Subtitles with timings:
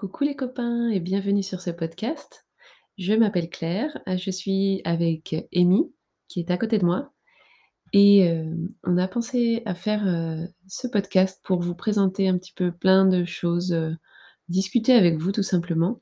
[0.00, 2.46] Coucou les copains et bienvenue sur ce podcast.
[2.96, 5.92] Je m'appelle Claire, euh, je suis avec Amy
[6.26, 7.12] qui est à côté de moi
[7.92, 8.46] et heu,
[8.82, 10.02] on a pensé à faire,
[10.68, 13.76] ce podcast pour vous présenter un petit peu plein de choses,
[14.48, 16.00] discuter avec vous tout simplement.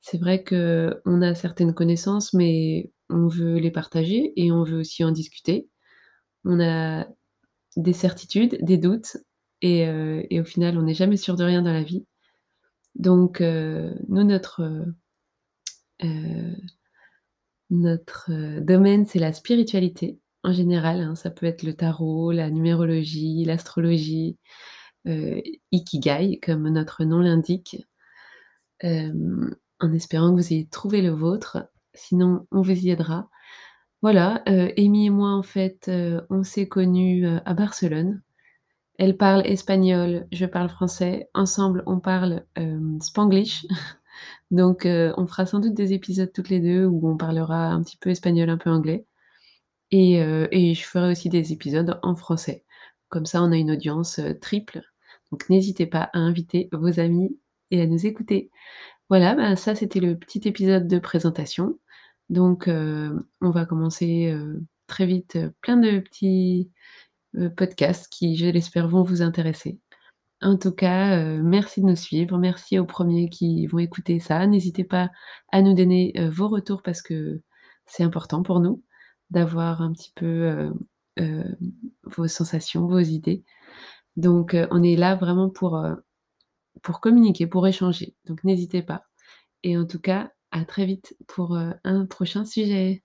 [0.00, 5.02] C'est vrai qu'on a certaines connaissances, mais on veut les partager et on veut aussi
[5.02, 5.66] en discuter.
[6.44, 7.06] On a
[7.78, 9.16] des certitudes, des doutes
[9.62, 9.88] et
[10.38, 12.04] au final on n'est jamais sûr de rien dans la vie.
[12.96, 14.62] Donc heu, nous notre,
[17.70, 21.14] notre, heu, domaine, c'est la spiritualité en général, hein.
[21.16, 24.38] Ça peut être le tarot, la numérologie, l'astrologie,
[25.72, 27.86] Ikigai comme notre nom l'indique.
[28.82, 33.28] En espérant que vous ayez trouvé le vôtre, sinon on vous y aidera.
[34.02, 35.90] Voilà, Amy et moi en fait,
[36.30, 38.22] on s'est connus, à Barcelone.
[39.00, 41.30] Elle parle espagnol, je parle français.
[41.32, 43.66] Ensemble, on parle, hem, spanglish.
[44.50, 47.82] Donc heu, on fera sans doute des épisodes toutes les 2 où on parlera un
[47.82, 49.06] petit peu espagnol, un peu anglais
[49.92, 50.16] et
[50.52, 52.64] et je ferai aussi des épisodes en français.
[53.10, 54.82] Comme ça, on a une audience, triple.
[55.32, 57.38] Donc n'hésitez pas à inviter vos amis
[57.70, 58.50] et à nous écouter.
[59.10, 61.78] Voilà, ben, ça, c'était le petit épisode de présentation.
[62.30, 64.34] Donc on va commencer,
[64.88, 66.70] très vite, plein de petits,
[67.56, 69.78] podcasts qui, je l'espère, vont vous intéresser.
[70.42, 72.38] En tout cas, heu, merci de nous suivre.
[72.38, 74.46] Merci aux premiers qui vont écouter ça.
[74.46, 75.10] N'hésitez pas
[75.52, 77.42] à nous donner, heu, vos retours parce que
[77.86, 78.82] c'est important pour nous
[79.30, 80.72] d'avoir un petit peu,
[82.04, 83.44] vos sensations, vos idées.
[84.16, 85.80] Donc, on est là vraiment pour,
[87.00, 88.14] communiquer, pour échanger.
[88.26, 89.04] Donc n'hésitez pas
[89.62, 93.04] et en tout cas, à très vite pour, un prochain sujet.